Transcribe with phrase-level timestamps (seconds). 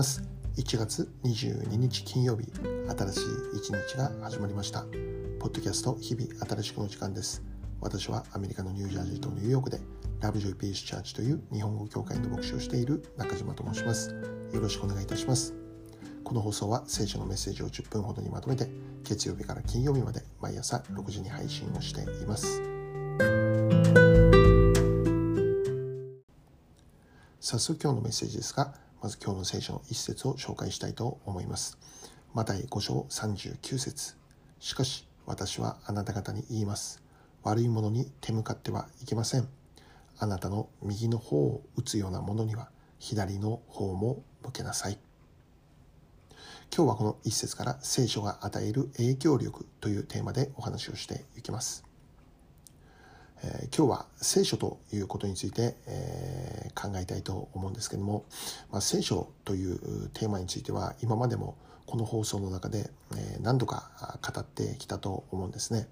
[0.00, 0.22] ます。
[0.56, 4.86] 1月22日金曜日新しい一日が始まりました。
[5.38, 7.42] ポッドキャスト日々新しくの時間です。
[7.82, 9.78] 私はアメリカのニュージャージーとニューヨークで
[10.22, 14.14] ラブジョイピースチャーチという日本語教会の牧師をしている中島と申します。
[14.54, 15.52] よろしくお願いいたします。
[16.24, 18.70] この放送は聖書のメッセージを10分ほどにまとめて
[19.04, 22.62] 月曜日から金曜日まで毎朝6時に配信をしています。
[27.38, 31.78] 早速今日のメッセージですが、まず今日の聖書の一節を紹介したいと思います。
[32.34, 34.14] マタイ5章39節
[34.58, 37.02] しかし私はあなた方に言います。
[37.42, 39.48] 悪いものに手向かってはいけません。
[40.18, 42.68] あなたの右の方を打つようなものには
[42.98, 44.98] 左の方も向けなさい。
[46.76, 51.89] 今日はこの一節から聖書が与える影響力というテーマでお話をしていきます。
[53.42, 58.24] えー、今日は聖書ということについて、えー、考えたいと思うんですけども、
[58.70, 61.56] まあ、聖書というテーマについては今までも
[61.86, 65.88] この放送の中で、え、何度か語ってきたと思うんですね。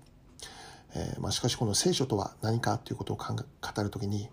[0.94, 4.28] えまあ、しかしこの聖書とは何かということを語るときに、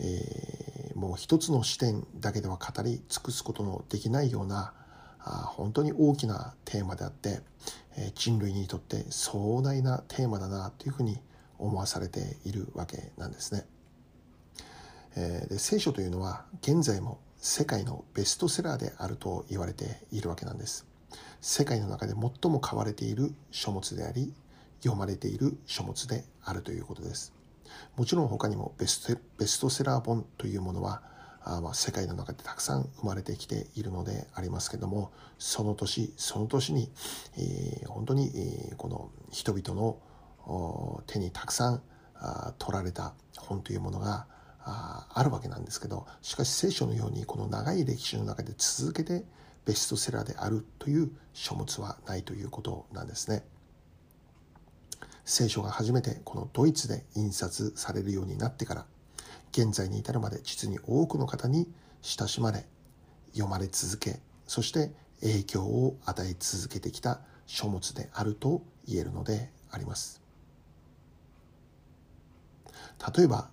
[0.00, 4.72] え、もう一つの視点だけでは語り尽くすことのできないような
[5.20, 7.40] あ本当に大きなテーマであって、
[7.96, 11.18] え、人類にとって壮大なテーマだなというふうに
[11.58, 13.66] 思わされているわけなんですね。
[15.16, 20.86] えで聖書というのは現在も世界のベストセラーであると言われているわけなんです。
[21.40, 24.32] 世界の中で最も買われている書物であり
[24.80, 27.34] 読まれている書物であるということです。
[27.96, 31.02] もちろん他にもベストベストセラー本というものは
[31.42, 36.90] あまあ世界の中でたくさん生まれてきているのでありますけどもその年その年に、
[37.36, 39.98] えー、本当に、えー、この人々の
[41.06, 41.82] 手にたくさん
[42.58, 44.26] 取られた本というものが
[44.64, 49.24] あるわけなんですけどしかし聖書のようにこの長い歴史の中で続けて
[49.66, 53.44] ベストセラーであるという書物はないということなんですね。
[55.24, 58.86] 聖書が初めてこのドイツで印刷されるようになってから
[59.52, 61.66] 現在に至るまで実に多くの方に
[62.02, 62.66] 親しまれ
[63.32, 70.23] 読まれ続けそして影響を与え続けてきた書物であると言えるのであります。
[73.16, 73.48] 例えば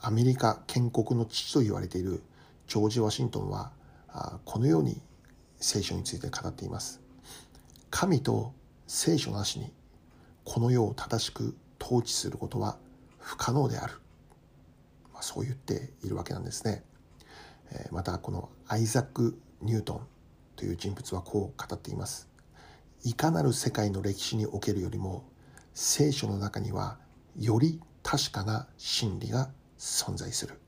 [0.00, 2.22] アメリカ建国の父と言われている
[2.66, 3.72] ジョージ・ワシントンは
[4.44, 5.00] このように
[5.58, 7.00] 聖書について語っています。
[7.90, 8.54] 神と
[8.86, 9.72] 聖書なしに
[10.44, 12.78] この世を正しく統治することは
[13.18, 13.94] 不可能である、
[15.12, 16.82] まあ、そう言っているわけなんですね。
[17.90, 20.00] またこのアイザック・ニュートン
[20.56, 22.28] という人物はこう語っています。
[23.04, 25.24] いかなる世界の歴史におけるよりも
[25.74, 26.98] 聖書の中には
[27.38, 30.58] より確かな真理が存在する。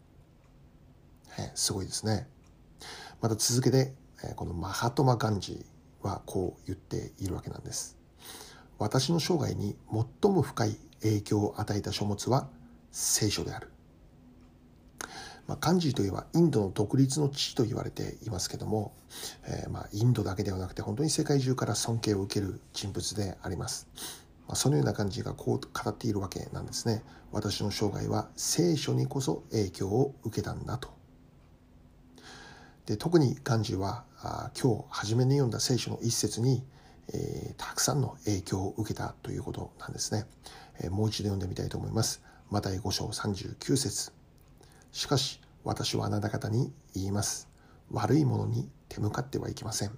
[1.36, 2.28] えすごいですね。
[3.20, 7.98] また続けて、えこのマハトマ・ガンジーはこう言っているわけなんです。
[8.78, 9.74] 私の生涯に
[10.22, 12.48] 最も深い影響を与えた書物は
[12.92, 13.72] 聖書である。
[15.48, 18.94] まあ、ガンジーといえばインドの独立の父と言われていますけども、
[19.48, 23.88] えー、まあインドだけではなくて本当に世界中から尊敬を受ける人物であります。
[24.52, 27.02] ま、そのような感じがこう語っているわけなんですね。
[27.32, 30.90] 私の生涯は聖書にこそ影響を受けたんだと。
[32.84, 36.62] で特にガンジーはあ今日初めに読んだ聖書の一節に、
[37.14, 40.26] えー、たくさんの影響を受けたということなんですね。
[40.80, 42.22] えー、もう一度読んでみたいと思います。
[42.50, 44.12] マタイ5章39節
[44.92, 47.48] しかし私はあなた方に言います。
[47.90, 49.96] 悪いものに手向かってはいけません。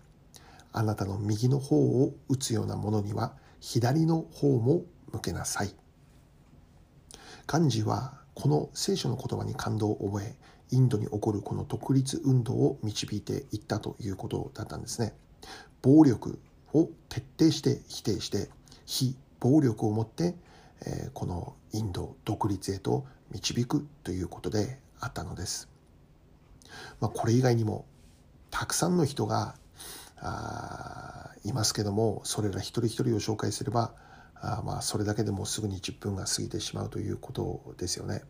[0.73, 4.83] あなたの右の方を打つようなものには左の方も
[5.13, 5.75] 向けなさい。
[7.53, 10.37] 幹事はこの聖書の言葉に感動を覚え、
[10.71, 15.15] インドに起こるこの独立運動を導いていったということだったんですね。
[15.83, 16.41] 暴力
[16.73, 18.51] を徹底して否定して、
[18.87, 20.35] 非暴力をもって、
[20.87, 25.69] えこのインド独立へと導くということであったのです。
[27.00, 27.87] まあ、これ以外にも
[28.50, 29.57] たくさんの人が
[30.20, 33.93] あいますけどもそれら一人一人を紹介すれば
[34.34, 38.22] あまあそれだけでもすぐに10分が過ぎてしまうということですよね。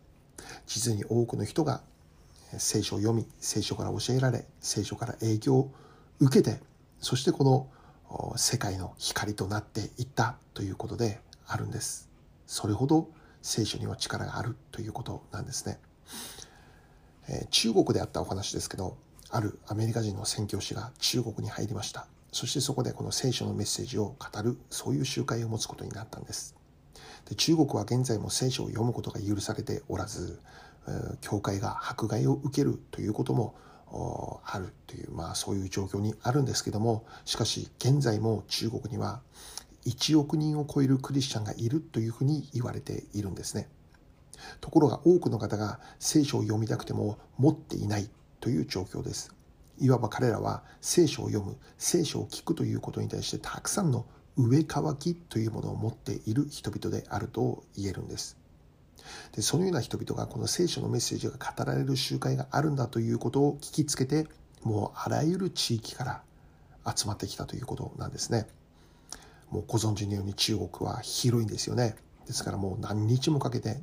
[0.65, 1.81] 実に多くの人が
[2.57, 5.71] 聖書を読み聖書から教えられ聖書から影響を
[6.19, 6.59] 受けて
[6.99, 12.09] そしてこの世界の光となっていったということであるんです。
[12.47, 13.09] それほど
[13.41, 15.79] 聖書には力があるということなんですね。
[17.49, 18.97] 中国であったお話ですけど
[19.35, 22.07] あるアメリカ人の宣教師が中国に入りました。
[22.31, 26.55] そしてそこでこの聖書のメッセージを語るそういう集会を持つことになったんです。
[27.27, 30.39] で中国は現在も聖書を読むことが許されておらず
[31.19, 33.55] 教会が迫害を受けるということも
[34.45, 39.21] あるという、まあ、そういう状況にあるんですけどもしかし現在も中国には
[39.85, 43.67] 1億人を超えるクリスチャンがいるというふうに言われているんですね。
[44.61, 48.09] ところが多くの方が聖書を読みたくても持っていない。
[48.45, 49.33] という状況です。
[49.79, 54.05] いわば彼らは聖書を読む聖書を聞くということに対してたくさんの
[54.37, 58.37] 上乾きというものを持っている人々であると言えるんです。
[59.31, 64.27] でそのような人々がこの聖書のメッセージが語られる集会があるんだということを聞きつけて
[64.61, 68.45] もうあらゆる地域から集まってきたということなんですね。
[69.49, 71.95] もうご存知のように中国は広いんですよね。
[72.27, 73.81] ですからもう何日もかけて、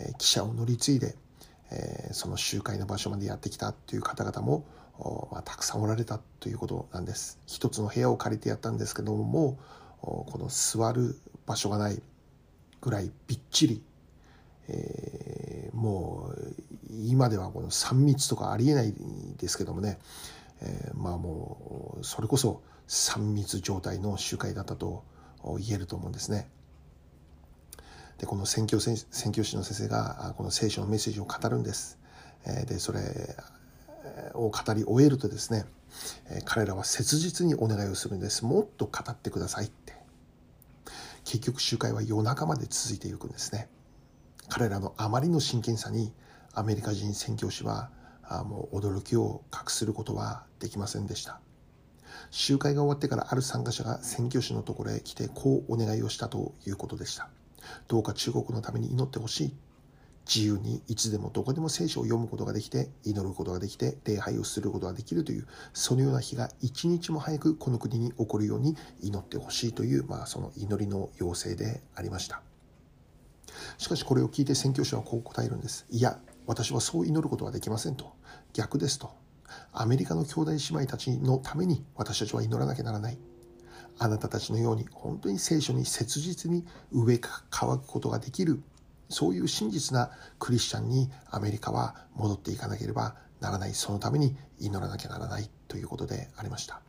[0.00, 1.14] えー、汽車を乗り継いで、
[1.72, 4.64] えー、その集会の場所までやってきたという方々も
[5.32, 9.58] まあ、たくさんおられたということなんです一つの部屋を借りてやったんですけどもも
[10.00, 12.00] この座る場所がない
[12.80, 13.82] ぐらいびっちり
[14.68, 16.54] えー、もう
[16.90, 18.94] 今ではこの3密とかありえない
[19.38, 19.98] ですけどもね、
[20.60, 25.04] えー、まあもうそれこそ3密状態の集会だったと
[25.58, 26.48] 言えると思うんですね。
[28.22, 28.96] でこの宣教宣
[29.32, 31.98] 教師の先生がこの聖書のメッセージを語るんです。
[32.68, 33.00] でそれ
[34.34, 35.64] を語り終えるとですね
[36.44, 38.44] 彼らは切実にお願いをするんです。
[38.44, 39.94] もっと語ってくださいって。
[41.24, 43.68] 結局集会は夜中まで続いていくんですね。
[44.48, 46.12] 彼らのあまりの真剣さに
[46.54, 47.90] アメリカ人宣教師は
[48.46, 51.40] もう驚きを隠することはできませんでした。
[52.30, 57.28] 集会が終わってからある参加者が宣教師のところへ来てこうお願いをしたということでした。
[57.88, 59.54] どうか中国のために祈ってほしい
[60.26, 72.42] 自由にいつでもどこでも聖書を読むことができて祈ることができて礼拝をすることができるというそのような日が一日も早くこの国に起こるように祈ってほしいという、まあ、その祈りの要請でありました
[73.78, 75.86] しかしこれを聞いて宣教師はこう答えるんです。
[75.90, 78.12] いや、私はそう祈ることはできませんと。
[78.52, 79.10] 逆ですと。
[79.72, 83.18] アメリカの兄弟姉妹たちのために私たちは祈らなきゃならない。
[84.02, 87.20] あなたたちのように本当に聖書に切実に植え
[87.50, 88.60] 乾くことができる
[89.08, 90.10] そういう真実な
[90.40, 93.74] クリスチャンにアメリカは戻っていかなければならない。
[93.74, 96.80] そのために祈らなきゃならないということでありました。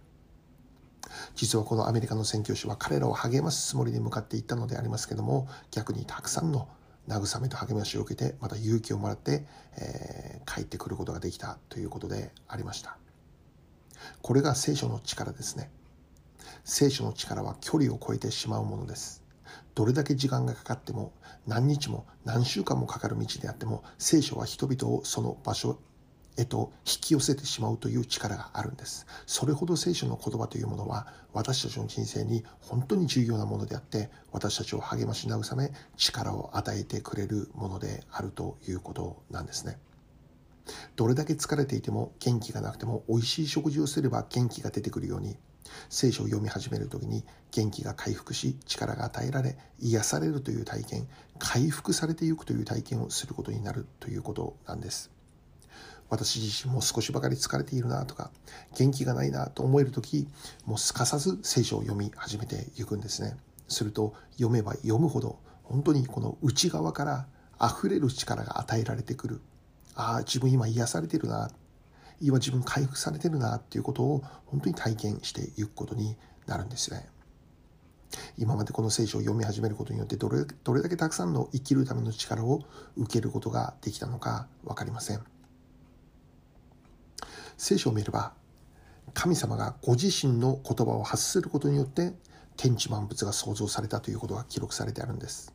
[1.35, 6.67] 実はこのアメリカの宣教師は彼らを励ますつもりで向かっていったのでありますけども逆にたくさんの
[7.07, 9.45] 慰めと励ましを受けてまた勇気をもらって、
[9.77, 12.97] えー、帰ってくることができたということでありました。
[14.21, 15.69] これが聖書の力ですね。
[16.63, 19.23] 聖書の力は距離を超えてしまうものです
[19.75, 21.13] どれだけ時間がかかっても
[21.47, 25.79] 何日も何週間もかかる道であっても聖書は人々をその場所
[26.37, 29.05] へと引き寄せてしまうという力があるんです。
[29.27, 39.77] それほど聖書の言葉というものは私たちの人生に本当に重要なものであって私たちを励まし慰め力を与えてくれるものであるということなんですね。
[40.95, 45.37] どれだけ疲れていても元気がなくても美味しい食事をすれば元気が出てくるように
[45.89, 51.07] 聖書を読み始める時に元気が回復し力が与えられ癒されるという体験
[51.39, 55.11] 回復されていくという体験をすることになるということなんです。
[56.09, 58.29] 私自身も少しばかり疲れているなとか
[58.77, 60.27] 元気がないなと思える時
[60.65, 63.35] もうすかさず聖書を読み始めていくんですね
[63.67, 67.25] すると読めば読むほど本当にこの内側から
[67.59, 69.41] 溢れる力が与えられてくる
[69.95, 71.49] ああ自分今癒されてるな
[72.23, 76.15] 今自分回復されてるなっていうことを本当に体験していくことに
[76.47, 77.09] なるんですね。
[78.37, 82.61] 今までこの聖書を読み始めることによってどれどれだけたくさんの生きるための力を
[82.95, 85.21] 受けることができたのか分かりません。
[87.57, 88.33] 聖書を見れば
[89.13, 92.13] 神様がご自身の言葉を発することによって
[92.55, 95.53] 天地万物が創造されたということが記録されてあるんです。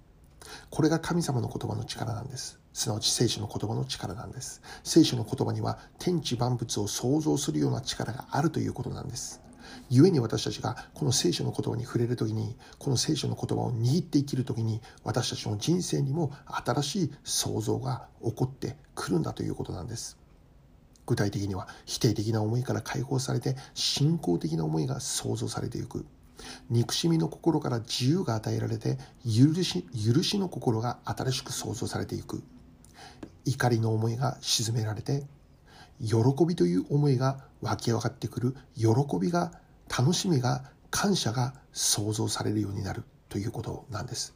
[0.69, 2.61] これが神様の言葉の力なんです。
[2.79, 4.63] すなわち聖書の言葉の力なんです。
[4.85, 9.41] 聖書の言葉には天地万物を創造するような力があるということなんです。
[9.91, 20.17] 故に私たちがこの聖書の言葉に触れる時にこの聖書の言葉を握って生きる時に私たちの人生にも新しい創造が起こってくるんだということなんです。
[21.05, 26.07] 具体的には否定的な思いから解放されて信仰的な思いが創造されていく。
[26.71, 32.41] 憎しみの心から自由が与えられて許し許しの心が新しく創造されていく。
[33.45, 35.25] 怒りの思いが沈められて
[36.01, 38.87] 喜びという思いが湧き上がってくる喜
[39.21, 39.53] びが
[39.89, 44.35] 楽しみが感謝が創造されるようになるということなんです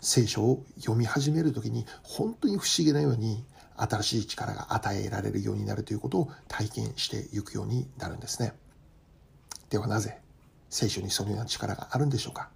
[0.00, 3.44] 聖書を読み始める時に本当に不思議なように
[3.76, 8.52] 新しい力が与えられるようになるということを体験していくようになるんですね。
[9.70, 10.18] ではなぜ
[10.68, 12.50] 聖書にそのような力があるんでしょうか？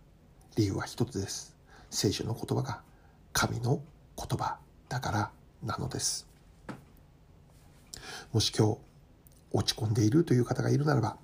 [0.57, 1.57] 理由は一つです。
[1.89, 2.83] 聖書の言葉が
[3.33, 3.81] 神の
[4.19, 5.31] 言葉だから
[5.65, 6.27] なのです。
[8.33, 8.79] もし今日
[9.53, 11.17] 落ち込んでいるという方がいるならば、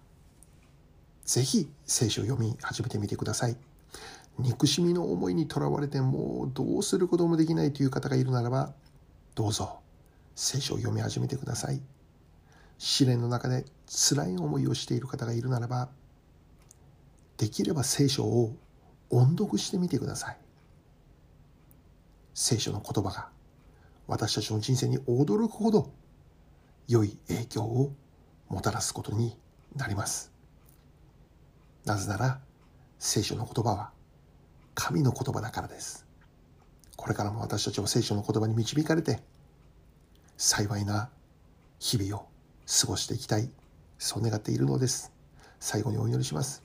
[1.24, 3.56] ぜひ聖書を読み始めてみてください。
[4.38, 8.72] 憎しみの思いにとらわれてもうどうすることもできないという方がいるならば、
[9.34, 9.80] どうぞ
[10.34, 11.80] 聖書を読み始めてください。
[12.78, 15.88] 試練の中で辛い思いをしている方がいるならば、
[17.36, 18.56] できれば聖書を
[19.10, 20.38] 音読してみてください。
[22.34, 23.28] 聖書の言葉が
[24.10, 25.92] 私たちの人生に驚くほど
[26.88, 27.92] 良い影響を
[28.48, 29.36] もたらすことに
[29.76, 30.32] なります。
[31.84, 32.40] なぜなら
[32.98, 33.92] 聖書の言葉は
[34.74, 36.04] 神の言葉だからです。
[36.96, 39.20] これからも私たちは聖書の言葉に導かれて
[40.36, 41.08] 幸いな
[41.78, 42.26] 日々を
[42.80, 43.48] 過ごしていきたい
[43.96, 45.12] そう願っているのです
[45.60, 46.64] 最後にお祈りします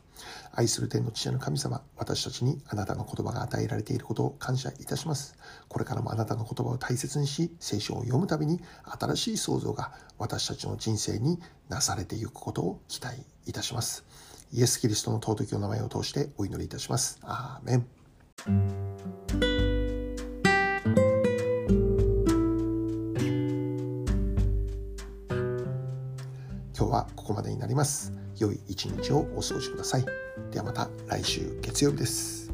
[0.54, 5.36] 愛する天の父の神様、私たちにあなたの言葉が与えられていることを感謝いたします。
[5.68, 8.62] これからもあなたの言葉を大切にし、聖書を読むたびに
[9.00, 14.04] 新しい創造が私たちの人生になされていくことを期待いたします。
[14.52, 17.20] イエス・キリストの尊きお名前を通してお祈りいたします。
[17.24, 17.86] アーメン。
[26.78, 28.25] 今日はここまでになります。
[28.40, 30.06] 良い一日をお過ごしください。
[30.52, 32.45] ではまた来週月曜日です。